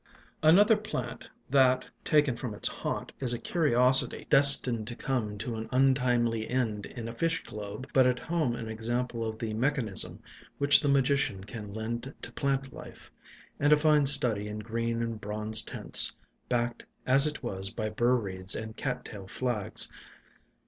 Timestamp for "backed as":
16.49-17.27